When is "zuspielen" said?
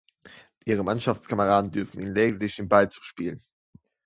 2.89-3.39